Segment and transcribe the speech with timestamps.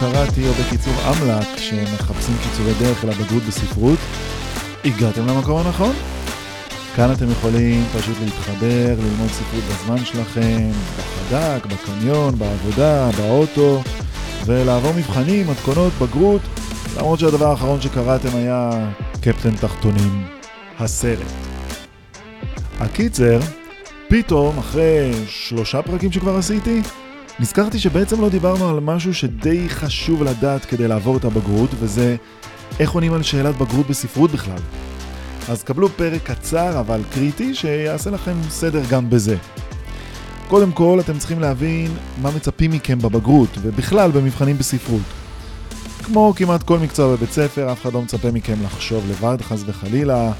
[0.00, 3.98] קראתי, או בקיצור אמל"ק, שמחפשים קיצורי דרך אל הבגרות בספרות,
[4.84, 5.94] הגעתם למקום הנכון.
[6.96, 13.82] כאן אתם יכולים פשוט להתחבר, ללמוד ספרות בזמן שלכם, בחדק, בקניון, בעבודה, באוטו,
[14.46, 16.40] ולעבור מבחנים, מתכונות, בגרות,
[16.96, 18.70] למרות שהדבר האחרון שקראתם היה
[19.20, 20.26] קפטן תחתונים,
[20.78, 21.26] הסרט.
[22.80, 23.38] הקיצר,
[24.08, 26.82] פתאום, אחרי שלושה פרקים שכבר עשיתי,
[27.40, 32.16] נזכרתי שבעצם לא דיברנו על משהו שדי חשוב לדעת כדי לעבור את הבגרות, וזה
[32.80, 34.58] איך עונים על שאלת בגרות בספרות בכלל.
[35.48, 39.36] אז קבלו פרק קצר אבל קריטי שיעשה לכם סדר גם בזה.
[40.48, 41.90] קודם כל, אתם צריכים להבין
[42.22, 45.02] מה מצפים מכם בבגרות, ובכלל במבחנים בספרות.
[46.04, 50.32] כמו כמעט כל מקצוע בבית ספר, אף אחד לא מצפה מכם לחשוב לבד, חס וחלילה.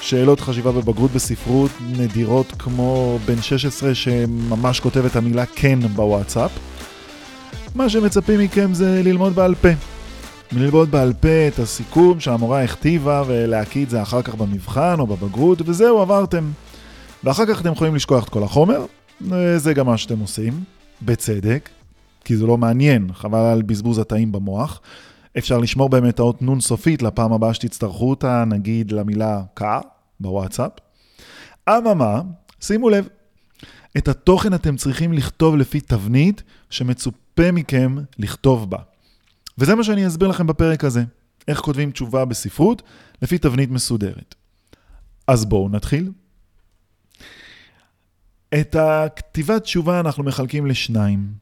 [0.00, 6.50] שאלות חשיבה בבגרות בספרות נדירות כמו בן 16 שממש כותב את המילה כן בוואטסאפ.
[7.74, 9.68] מה שמצפים מכם זה ללמוד בעל פה.
[10.52, 15.62] ללמוד בעל פה את הסיכום שהמורה הכתיבה ולהקיא את זה אחר כך במבחן או בבגרות
[15.64, 16.50] וזהו עברתם.
[17.24, 18.84] ואחר כך אתם יכולים לשכוח את כל החומר,
[19.56, 20.52] זה גם מה שאתם עושים,
[21.02, 21.68] בצדק,
[22.24, 24.80] כי זה לא מעניין, חבל על בזבוז התאים במוח.
[25.38, 29.80] אפשר לשמור באמת את האות נון סופית לפעם הבאה שתצטרכו אותה, נגיד למילה קה
[30.20, 30.72] בוואטסאפ.
[31.68, 32.20] אממה,
[32.60, 33.08] שימו לב,
[33.98, 38.78] את התוכן אתם צריכים לכתוב לפי תבנית שמצופה מכם לכתוב בה.
[39.58, 41.04] וזה מה שאני אסביר לכם בפרק הזה,
[41.48, 42.82] איך כותבים תשובה בספרות
[43.22, 44.34] לפי תבנית מסודרת.
[45.26, 46.12] אז בואו נתחיל.
[48.54, 51.32] את הכתיבת תשובה אנחנו מחלקים לשניים.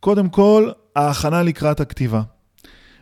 [0.00, 2.22] קודם כל, ההכנה לקראת הכתיבה.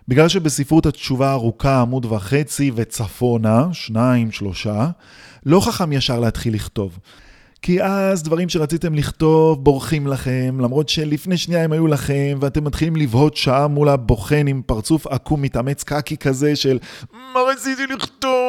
[0.09, 4.89] בגלל שבספרות התשובה ארוכה עמוד וחצי וצפונה, שניים, שלושה,
[5.47, 6.99] לא חכם ישר להתחיל לכתוב.
[7.63, 12.97] כי אז דברים שרציתם לכתוב בורחים לכם, למרות שלפני שנייה הם היו לכם, ואתם מתחילים
[12.97, 16.79] לבהות שעה מול הבוחן עם פרצוף עקום מתאמץ קקי כזה של
[17.13, 18.44] מה רציתי לכתוב?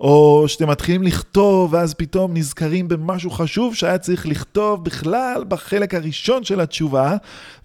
[0.00, 6.44] או שאתם מתחילים לכתוב, ואז פתאום נזכרים במשהו חשוב שהיה צריך לכתוב בכלל בחלק הראשון
[6.44, 7.16] של התשובה,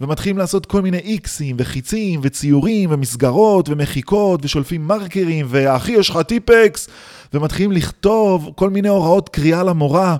[0.02, 6.90] ומתחילים לעשות כל מיני איקסים וחיצים וציורים ומסגרות ומחיקות ושולפים מרקרים, ואחי יש לך טיפקס,
[7.34, 10.16] ומתחילים לכתוב כל מיני הוראות קריאה למורה.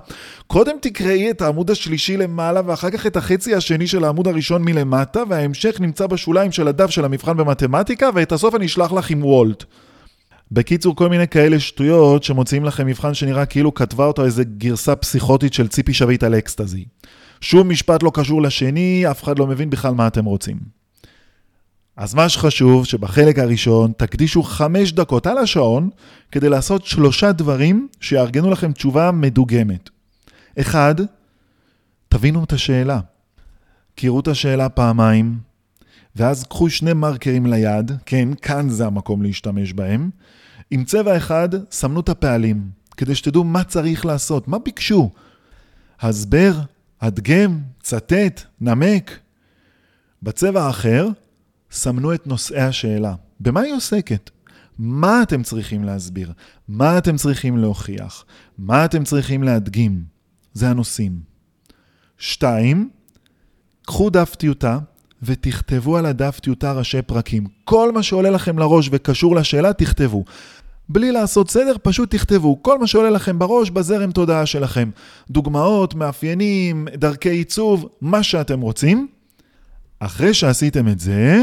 [0.46, 5.22] קודם תקראי את העמוד השלישי למעלה, ואחר כך את החצי השני של העמוד הראשון מלמטה,
[5.28, 9.64] וההמשך נמצא בשוליים של הדף של המבחן במתמטיקה, ואת הסוף אני אשלח לך עם וולט.
[10.54, 15.54] בקיצור, כל מיני כאלה שטויות שמוציאים לכם מבחן שנראה כאילו כתבה אותו איזה גרסה פסיכוטית
[15.54, 16.84] של ציפי שביט על אקסטזי.
[17.40, 20.56] שום משפט לא קשור לשני, אף אחד לא מבין בכלל מה אתם רוצים.
[21.96, 25.90] אז מה שחשוב, שבחלק הראשון תקדישו חמש דקות על השעון
[26.32, 29.90] כדי לעשות שלושה דברים שיארגנו לכם תשובה מדוגמת.
[30.60, 30.94] אחד,
[32.08, 33.00] תבינו את השאלה.
[33.96, 35.38] קראו את השאלה פעמיים,
[36.16, 40.10] ואז קחו שני מרקרים ליד, כן, כאן זה המקום להשתמש בהם.
[40.74, 45.10] עם צבע אחד, סמנו את הפעלים, כדי שתדעו מה צריך לעשות, מה ביקשו.
[46.00, 46.52] הסבר,
[47.00, 49.18] הדגם, צטט, נמק.
[50.22, 51.08] בצבע האחר,
[51.70, 53.14] סמנו את נושאי השאלה.
[53.40, 54.30] במה היא עוסקת?
[54.78, 56.32] מה אתם צריכים להסביר?
[56.68, 58.24] מה אתם צריכים להוכיח?
[58.58, 60.04] מה אתם צריכים להדגים?
[60.54, 61.20] זה הנושאים.
[62.18, 62.90] שתיים,
[63.86, 64.78] קחו דף טיוטה
[65.22, 67.46] ותכתבו על הדף טיוטה ראשי פרקים.
[67.64, 70.24] כל מה שעולה לכם לראש וקשור לשאלה, תכתבו.
[70.88, 74.90] בלי לעשות סדר, פשוט תכתבו כל מה שעולה לכם בראש בזרם תודעה שלכם.
[75.30, 79.08] דוגמאות, מאפיינים, דרכי עיצוב, מה שאתם רוצים.
[79.98, 81.42] אחרי שעשיתם את זה,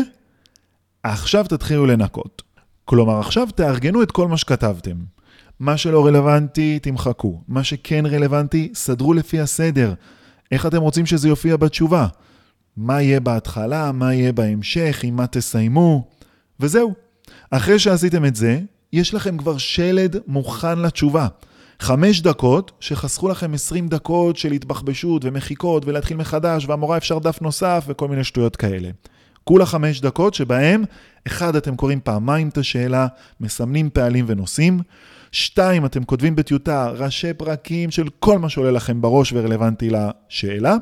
[1.03, 2.41] עכשיו תתחילו לנקות.
[2.85, 4.95] כלומר, עכשיו תארגנו את כל מה שכתבתם.
[5.59, 7.41] מה שלא רלוונטי, תמחקו.
[7.47, 9.93] מה שכן רלוונטי, סדרו לפי הסדר.
[10.51, 12.07] איך אתם רוצים שזה יופיע בתשובה?
[12.77, 16.07] מה יהיה בהתחלה, מה יהיה בהמשך, עם מה תסיימו,
[16.59, 16.93] וזהו.
[17.51, 18.59] אחרי שעשיתם את זה,
[18.93, 21.27] יש לכם כבר שלד מוכן לתשובה.
[21.79, 27.85] חמש דקות שחסכו לכם עשרים דקות של התבחבשות ומחיקות ולהתחיל מחדש והמורה אפשר דף נוסף
[27.87, 28.89] וכל מיני שטויות כאלה.
[29.43, 30.83] כולה חמש דקות שבהם,
[31.27, 33.07] אחד, אתם קוראים פעמיים את השאלה,
[33.39, 34.79] מסמנים פעלים ונושאים,
[35.31, 40.75] שתיים, אתם כותבים בטיוטה ראשי פרקים של כל מה שעולה לכם בראש ורלוונטי לשאלה,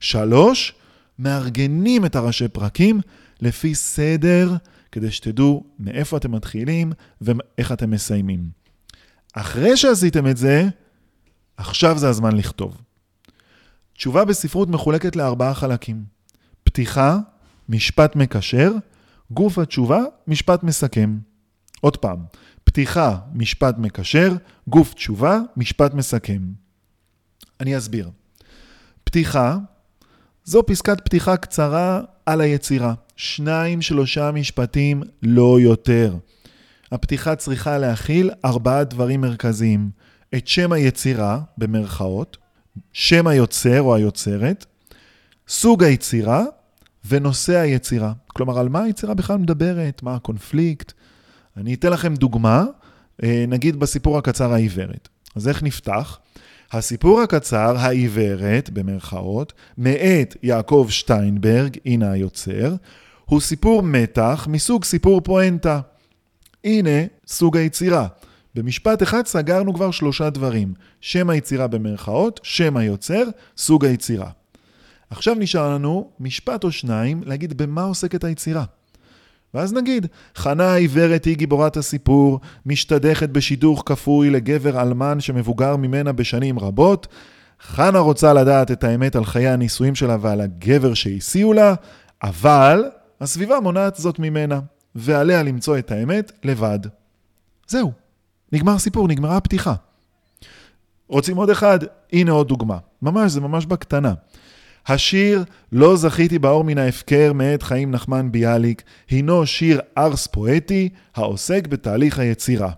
[0.00, 0.74] שלוש,
[1.18, 3.00] מארגנים את הראשי פרקים
[3.40, 4.52] לפי סדר,
[4.98, 8.50] כדי שתדעו מאיפה אתם מתחילים ואיך אתם מסיימים.
[9.32, 10.68] אחרי שעשיתם את זה,
[11.56, 12.82] עכשיו זה הזמן לכתוב.
[13.92, 16.04] תשובה בספרות מחולקת לארבעה חלקים.
[16.64, 17.18] פתיחה,
[17.68, 18.72] משפט מקשר,
[19.30, 21.18] גוף התשובה, משפט מסכם.
[21.80, 22.24] עוד פעם,
[22.64, 24.36] פתיחה, משפט מקשר,
[24.68, 26.42] גוף תשובה, משפט מסכם.
[27.60, 28.10] אני אסביר.
[29.04, 29.58] פתיחה
[30.44, 32.94] זו פסקת פתיחה קצרה על היצירה.
[33.16, 36.14] שניים, שלושה משפטים, לא יותר.
[36.92, 39.90] הפתיחה צריכה להכיל ארבעה דברים מרכזיים.
[40.34, 42.36] את שם היצירה, במרכאות,
[42.92, 44.66] שם היוצר או היוצרת,
[45.48, 46.44] סוג היצירה
[47.08, 48.12] ונושא היצירה.
[48.26, 50.92] כלומר, על מה היצירה בכלל מדברת, מה הקונפליקט.
[51.56, 52.64] אני אתן לכם דוגמה,
[53.22, 55.08] אה, נגיד בסיפור הקצר העיוורת.
[55.36, 56.18] אז איך נפתח?
[56.72, 62.74] הסיפור הקצר, העיוורת, במרכאות, מאת יעקב שטיינברג, הנה היוצר,
[63.24, 65.80] הוא סיפור מתח מסוג סיפור פואנטה.
[66.64, 68.06] הנה סוג היצירה.
[68.54, 73.22] במשפט אחד סגרנו כבר שלושה דברים, שם היצירה במרכאות, שם היוצר,
[73.56, 74.30] סוג היצירה.
[75.10, 78.64] עכשיו נשאר לנו משפט או שניים להגיד במה עוסקת היצירה.
[79.54, 86.58] ואז נגיד, חנה העיוורת היא גיבורת הסיפור, משתדכת בשידוך כפוי לגבר אלמן שמבוגר ממנה בשנים
[86.58, 87.06] רבות.
[87.60, 91.74] חנה רוצה לדעת את האמת על חיי הנישואים שלה ועל הגבר שהסיעו לה,
[92.22, 92.84] אבל
[93.20, 94.60] הסביבה מונעת זאת ממנה,
[94.94, 96.78] ועליה למצוא את האמת לבד.
[97.68, 97.92] זהו,
[98.52, 99.74] נגמר הסיפור, נגמרה הפתיחה.
[101.08, 101.78] רוצים עוד אחד?
[102.12, 102.78] הנה עוד דוגמה.
[103.02, 104.14] ממש, זה ממש בקטנה.
[104.88, 111.66] השיר "לא זכיתי באור מן ההפקר" מאת חיים נחמן ביאליק, הינו שיר ארס פואטי העוסק
[111.66, 112.70] בתהליך היצירה.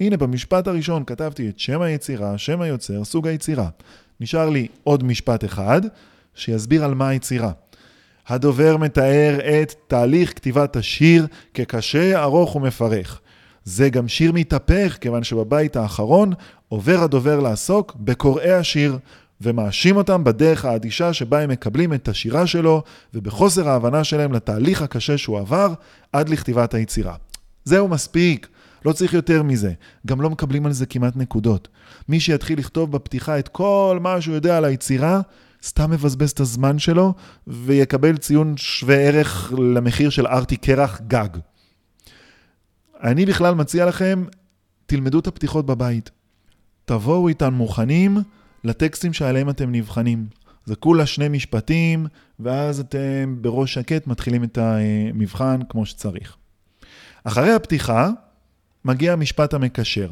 [0.00, 3.68] הנה, במשפט הראשון כתבתי את שם היצירה, שם היוצר, סוג היצירה.
[4.20, 5.80] נשאר לי עוד משפט אחד,
[6.34, 7.50] שיסביר על מה היצירה.
[8.28, 13.20] הדובר מתאר את תהליך כתיבת השיר כקשה, ארוך ומפרך.
[13.64, 16.32] זה גם שיר מתהפך, כיוון שבבית האחרון
[16.68, 18.98] עובר הדובר לעסוק בקוראי השיר,
[19.40, 22.82] ומאשים אותם בדרך האדישה שבה הם מקבלים את השירה שלו,
[23.14, 25.74] ובחוסר ההבנה שלהם לתהליך הקשה שהוא עבר
[26.12, 27.14] עד לכתיבת היצירה.
[27.64, 28.48] זהו מספיק,
[28.84, 29.72] לא צריך יותר מזה.
[30.06, 31.68] גם לא מקבלים על זה כמעט נקודות.
[32.08, 35.20] מי שיתחיל לכתוב בפתיחה את כל מה שהוא יודע על היצירה,
[35.64, 37.14] סתם מבזבז את הזמן שלו,
[37.46, 41.28] ויקבל ציון שווה ערך למחיר של ארטי קרח גג.
[43.02, 44.24] אני בכלל מציע לכם,
[44.86, 46.10] תלמדו את הפתיחות בבית.
[46.84, 48.18] תבואו איתן מוכנים
[48.64, 50.26] לטקסטים שעליהם אתם נבחנים.
[50.64, 52.06] זה כולה שני משפטים,
[52.40, 56.36] ואז אתם בראש שקט מתחילים את המבחן כמו שצריך.
[57.24, 58.10] אחרי הפתיחה,
[58.84, 60.10] מגיע המשפט המקשר.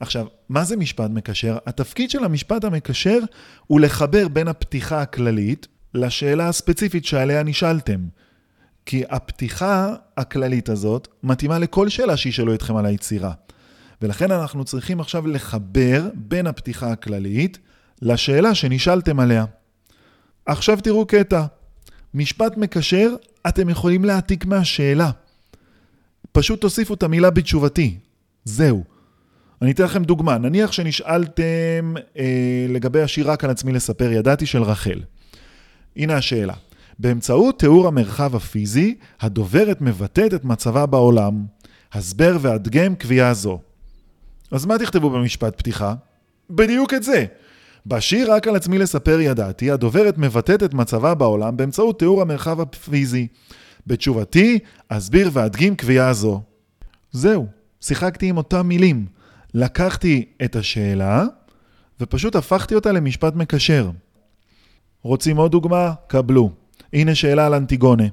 [0.00, 1.58] עכשיו, מה זה משפט מקשר?
[1.66, 3.18] התפקיד של המשפט המקשר
[3.66, 8.00] הוא לחבר בין הפתיחה הכללית לשאלה הספציפית שעליה נשאלתם.
[8.86, 13.32] כי הפתיחה הכללית הזאת מתאימה לכל שאלה שישאלו אתכם על היצירה.
[14.02, 17.58] ולכן אנחנו צריכים עכשיו לחבר בין הפתיחה הכללית
[18.02, 19.44] לשאלה שנשאלתם עליה.
[20.46, 21.44] עכשיו תראו קטע.
[22.14, 23.14] משפט מקשר,
[23.48, 25.10] אתם יכולים להעתיק מהשאלה.
[26.32, 27.98] פשוט תוסיפו את המילה בתשובתי.
[28.44, 28.84] זהו.
[29.62, 30.38] אני אתן לכם דוגמה.
[30.38, 35.00] נניח שנשאלתם אה, לגבי השיר רק על עצמי לספר ידעתי של רחל.
[35.96, 36.54] הנה השאלה.
[36.98, 41.44] באמצעות תיאור המרחב הפיזי, הדוברת מבטאת את מצבה בעולם.
[41.92, 43.60] הסבר והדגם קביעה זו.
[44.52, 45.94] אז מה תכתבו במשפט פתיחה?
[46.50, 47.24] בדיוק את זה.
[47.86, 53.26] בשיר רק על עצמי לספר ידעתי, הדוברת מבטאת את מצבה בעולם באמצעות תיאור המרחב הפיזי.
[53.86, 56.42] בתשובתי, אסביר ואדגים קביעה זו.
[57.12, 57.46] זהו,
[57.80, 59.06] שיחקתי עם אותם מילים.
[59.54, 61.24] לקחתי את השאלה
[62.00, 63.90] ופשוט הפכתי אותה למשפט מקשר.
[65.02, 65.92] רוצים עוד דוגמה?
[66.06, 66.50] קבלו.
[66.92, 68.04] הנה שאלה על אנטיגונה.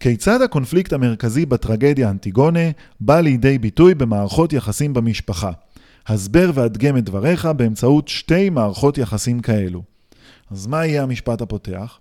[0.00, 2.60] כיצד הקונפליקט המרכזי בטרגדיה אנטיגונה
[3.00, 5.50] בא לידי ביטוי במערכות יחסים במשפחה?
[6.06, 9.82] הסבר והדגם את דבריך באמצעות שתי מערכות יחסים כאלו.
[10.50, 11.98] אז מה יהיה המשפט הפותח?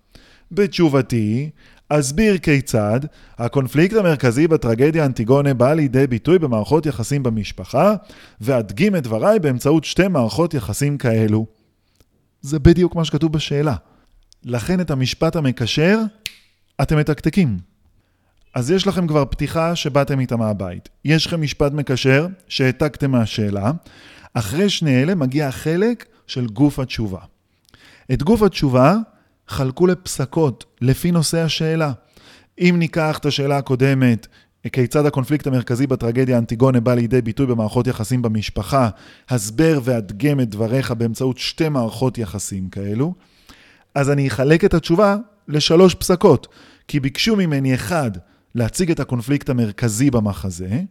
[0.51, 1.49] בתשובתי,
[1.89, 2.99] אסביר כיצד
[3.37, 7.95] הקונפליקט המרכזי בטרגדיה אנטיגונה בא לידי ביטוי במערכות יחסים במשפחה,
[8.41, 11.45] ואדגים את דבריי באמצעות שתי מערכות יחסים כאלו.
[12.41, 13.75] זה בדיוק מה שכתוב בשאלה.
[14.43, 15.99] לכן את המשפט המקשר
[16.81, 17.57] אתם מתקתקים.
[18.55, 20.89] אז יש לכם כבר פתיחה שבאתם איתה מהבית.
[21.05, 23.71] יש לכם משפט מקשר שהעתקתם מהשאלה.
[24.33, 27.19] אחרי שני אלה מגיע החלק של גוף התשובה.
[28.13, 28.95] את גוף התשובה
[29.47, 31.91] חלקו לפסקות לפי נושא השאלה.
[32.59, 34.27] אם ניקח את השאלה הקודמת,
[34.71, 38.89] כיצד הקונפליקט המרכזי בטרגדיה אנטיגונה בא לידי ביטוי במערכות יחסים במשפחה,
[39.29, 43.13] הסבר והדגם את דבריך באמצעות שתי מערכות יחסים כאלו,
[43.95, 45.15] אז אני אחלק את התשובה
[45.47, 46.47] לשלוש פסקות,
[46.87, 48.11] כי ביקשו ממני אחד,
[48.55, 50.81] להציג את הקונפליקט המרכזי במחזה,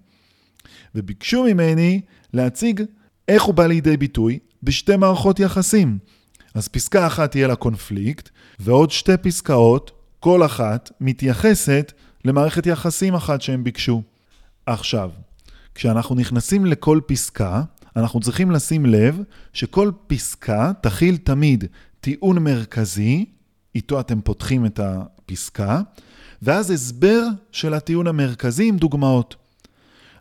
[0.95, 2.01] וביקשו ממני
[2.33, 2.83] להציג
[3.29, 5.99] איך הוא בא לידי ביטוי בשתי מערכות יחסים.
[6.55, 8.29] אז פסקה אחת תהיה לקונפליקט,
[8.59, 9.91] ועוד שתי פסקאות,
[10.21, 11.93] כל אחת מתייחסת
[12.25, 14.03] למערכת יחסים אחת שהם ביקשו.
[14.67, 15.11] עכשיו,
[15.75, 17.63] כשאנחנו נכנסים לכל פסקה,
[17.97, 19.19] אנחנו צריכים לשים לב
[19.53, 21.65] שכל פסקה תכיל תמיד
[22.01, 23.25] טיעון מרכזי,
[23.75, 25.81] איתו אתם פותחים את הפסקה,
[26.45, 29.37] ואז הסבר של הטיעון המרכזי עם דוגמאות.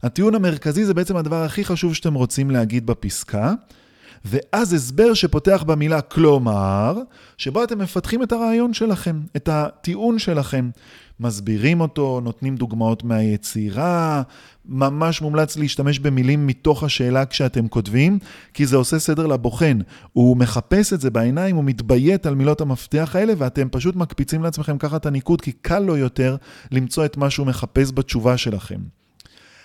[0.03, 3.53] הטיעון המרכזי זה בעצם הדבר הכי חשוב שאתם רוצים להגיד בפסקה,
[4.25, 6.97] ואז הסבר שפותח במילה כלומר,
[7.37, 10.69] שבו אתם מפתחים את הרעיון שלכם, את הטיעון שלכם.
[11.19, 14.21] מסבירים אותו, נותנים דוגמאות מהיצירה,
[14.65, 18.19] ממש מומלץ להשתמש במילים מתוך השאלה כשאתם כותבים,
[18.53, 19.79] כי זה עושה סדר לבוחן.
[20.13, 24.77] הוא מחפש את זה בעיניים, הוא מתביית על מילות המפתח האלה, ואתם פשוט מקפיצים לעצמכם
[24.77, 26.35] ככה את הניקוד, כי קל לו יותר
[26.71, 28.79] למצוא את מה שהוא מחפש בתשובה שלכם.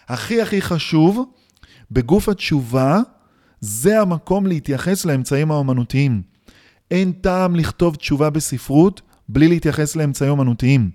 [0.09, 1.25] הכי הכי חשוב,
[1.91, 3.01] בגוף התשובה,
[3.61, 6.23] זה המקום להתייחס לאמצעים האומנותיים.
[6.91, 10.91] אין טעם לכתוב תשובה בספרות בלי להתייחס לאמצעים אומנותיים.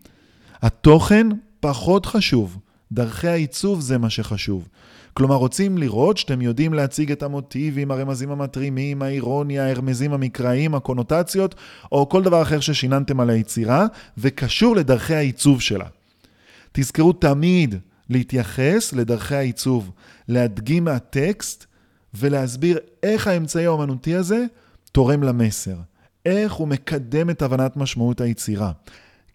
[0.62, 1.28] התוכן
[1.60, 2.58] פחות חשוב,
[2.92, 4.68] דרכי העיצוב זה מה שחשוב.
[5.14, 11.56] כלומר, רוצים לראות שאתם יודעים להציג את המוטיבים, הרמזים המתרימים, האירוניה, הרמזים המקראיים, הקונוטציות,
[11.92, 13.86] או כל דבר אחר ששיננתם על היצירה,
[14.18, 15.86] וקשור לדרכי העיצוב שלה.
[16.72, 17.76] תזכרו תמיד
[18.10, 19.92] להתייחס לדרכי העיצוב,
[20.28, 21.66] להדגים מהטקסט
[22.16, 24.46] ולהסביר איך האמצעי האומנותי הזה
[24.92, 25.76] תורם למסר,
[26.26, 28.72] איך הוא מקדם את הבנת משמעות היצירה.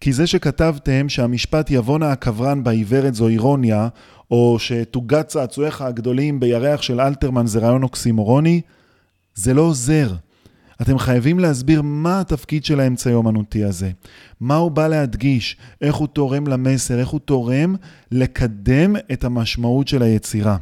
[0.01, 3.87] כי זה שכתבתם שהמשפט יבונה הקברן בעיוורת זו אירוניה,
[4.31, 8.61] או שתוגת צעצועיך הגדולים בירח של אלתרמן זה רעיון אוקסימורוני,
[9.35, 10.13] זה לא עוזר.
[10.81, 13.91] אתם חייבים להסביר מה התפקיד של האמצעי האומנותי הזה,
[14.39, 17.75] מה הוא בא להדגיש, איך הוא תורם למסר, איך הוא תורם
[18.11, 20.57] לקדם את המשמעות של היצירה.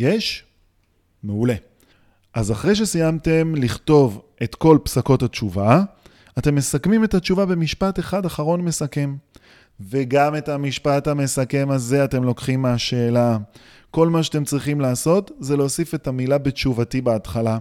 [0.00, 0.44] יש?
[1.22, 1.54] מעולה.
[2.34, 5.82] אז אחרי שסיימתם לכתוב את כל פסקות התשובה,
[6.38, 9.16] אתם מסכמים את התשובה במשפט אחד אחרון מסכם.
[9.80, 13.38] וגם את המשפט המסכם הזה אתם לוקחים מהשאלה.
[13.90, 17.58] כל מה שאתם צריכים לעשות זה להוסיף את המילה בתשובתי בהתחלה.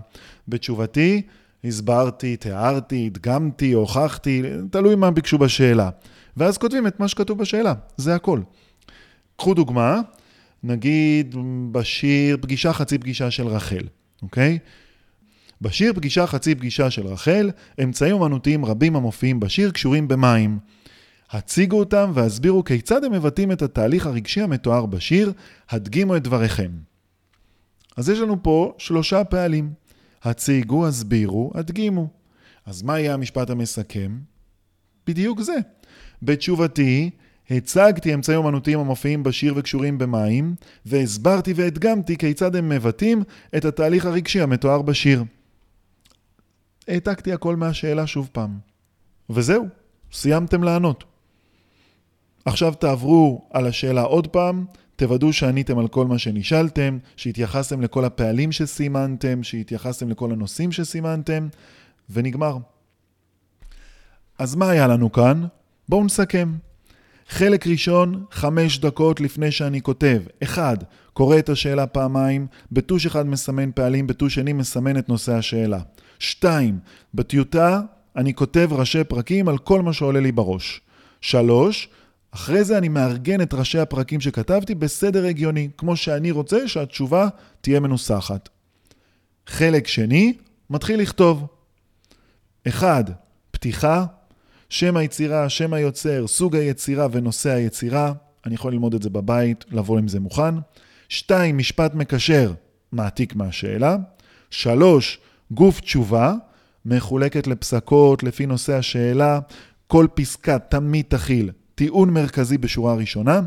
[0.47, 1.21] בתשובתי
[1.63, 5.89] הסברתי, תיארתי, הדגמתי, הוכחתי, תלוי מה ביקשו בשאלה.
[6.37, 8.41] ואז כותבים את מה שכתוב בשאלה, זה הכל.
[9.37, 10.01] קחו דוגמה,
[10.63, 11.35] נגיד
[11.71, 13.87] בשיר פגישה חצי פגישה של רחל,
[14.21, 14.59] אוקיי?
[15.61, 17.51] בשיר פגישה חצי פגישה של רחל,
[17.83, 20.59] אמצעים אומנותיים רבים המופיעים בשיר קשורים במים.
[21.31, 25.33] הציגו אותם והסבירו כיצד הם מבטאים את התהליך הרגשי המתואר בשיר,
[25.69, 26.71] הדגימו את דבריכם.
[27.97, 29.73] אז יש לנו פה שלושה פעלים.
[30.23, 32.07] הציגו, הסבירו, הדגימו.
[32.65, 34.19] אז מה יהיה המשפט המסכם?
[35.07, 35.55] בדיוק זה.
[36.21, 37.09] בתשובתי,
[37.49, 43.23] הצגתי אמצעים אומנותיים המופיעים בשיר וקשורים במים, והסברתי והדגמתי כיצד הם מבטאים
[43.57, 45.23] את התהליך הרגשי המתואר בשיר.
[46.87, 48.59] העתקתי הכל מהשאלה שוב פעם.
[49.29, 49.65] וזהו,
[50.11, 51.03] סיימתם לענות.
[52.45, 54.65] עכשיו תעברו על השאלה עוד פעם,
[54.95, 61.47] תוודאו שעניתם על כל מה שנשאלתם, שהתייחסתם לכל הפעלים שסימנתם, שהתייחסתם לכל הנושאים שסימנתם,
[62.09, 62.57] ונגמר.
[64.39, 65.45] אז מה היה לנו כאן?
[65.89, 66.68] בואו נסכם.
[67.29, 70.21] חלק ראשון, חמש דקות לפני שאני כותב.
[70.43, 70.77] אחד,
[71.13, 75.79] קורא את השאלה פעמיים, בטוש אחד מסמן פעלים, בטוש שני מסמן את נושא השאלה.
[76.19, 76.79] שתיים,
[77.13, 77.81] בטיוטה
[78.15, 80.81] אני כותב ראשי פרקים על כל מה שעולה לי בראש.
[81.21, 81.89] שלוש,
[82.31, 87.27] אחרי זה אני מארגן את ראשי הפרקים שכתבתי בסדר הגיוני, כמו שאני רוצה שהתשובה
[87.61, 88.49] תהיה מנוסחת.
[89.47, 90.33] חלק שני,
[90.69, 91.47] מתחיל לכתוב.
[92.67, 93.03] אחד,
[93.51, 94.05] פתיחה,
[94.69, 98.13] שם היצירה, שם היוצר, סוג היצירה ונושא היצירה.
[98.45, 100.55] אני יכול ללמוד את זה בבית, לבוא עם זה מוכן.
[101.09, 102.53] שתיים, משפט מקשר,
[102.91, 103.97] מעתיק מהשאלה.
[104.49, 105.19] שלוש,
[105.51, 106.33] גוף תשובה,
[106.85, 109.39] מחולקת לפסקות לפי נושא השאלה.
[109.87, 113.41] כל פסקה תמיד תכיל טיעון מרכזי בשורה ראשונה,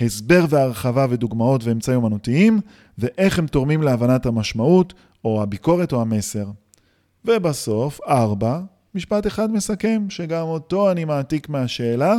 [0.00, 2.60] הסבר והרחבה ודוגמאות ואמצעים אומנותיים,
[2.98, 4.94] ואיך הם תורמים להבנת המשמעות,
[5.24, 6.46] או הביקורת או המסר.
[7.24, 8.60] ובסוף, ארבע,
[8.94, 12.14] משפט אחד מסכם, שגם אותו אני מעתיק מהשאלה,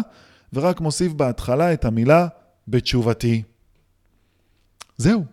[0.54, 2.28] ורק מוסיף בהתחלה את המילה
[2.68, 3.44] בתשובתי.
[4.98, 5.24] זהו,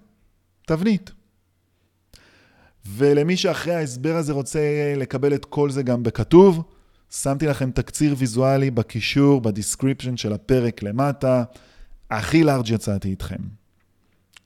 [0.67, 1.11] תבנית.
[2.87, 4.61] ולמי שאחרי ההסבר הזה רוצה
[4.97, 6.63] לקבל את כל זה גם בכתוב,
[7.11, 11.45] שמתי לכם תקציר ויזואלי בקישור, ב description של הפרק למטה.
[12.11, 13.37] הכי לארג' יצאתי איתכם.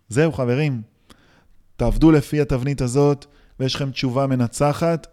[0.09, 0.83] זהו חברים,
[1.77, 3.27] תעבדו לפי התבנית הזאת
[3.61, 5.07] ויש לכם תשובה מנצחת,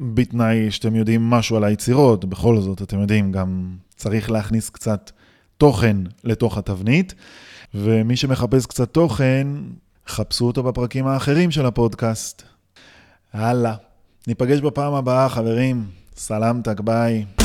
[0.00, 5.10] בתנאי שאתם יודעים משהו על היצירות, בכל זאת, אתם יודעים, גם צריך להכניס קצת
[5.58, 7.14] תוכן לתוך התבנית,
[7.74, 9.46] ומי שמחפש קצת תוכן,
[10.06, 12.42] חפשו אותו בפרקים האחרים של הפודקאסט.
[13.32, 13.74] הלאה.
[14.26, 15.84] ניפגש בפעם הבאה, חברים.
[16.16, 17.39] סלמתק, ביי.